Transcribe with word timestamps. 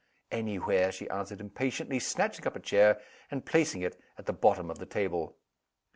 "Any 0.31 0.57
where!" 0.57 0.91
she 0.91 1.07
answered, 1.11 1.39
impatiently; 1.39 1.99
snatching 1.99 2.47
up 2.47 2.55
a 2.55 2.59
chair, 2.59 2.99
and 3.29 3.45
placing 3.45 3.83
it 3.83 4.01
at 4.17 4.25
the 4.25 4.33
bottom 4.33 4.71
of 4.71 4.79
the 4.79 4.87
table. 4.87 5.37